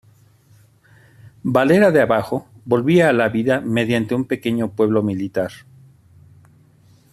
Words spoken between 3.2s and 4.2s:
vida mediante